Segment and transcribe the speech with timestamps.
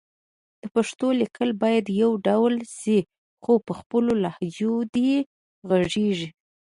[0.61, 2.99] د پښتو لیکل باید يو ډول شي
[3.43, 5.11] خو په خپلو لهجو دې
[5.69, 6.29] غږېږي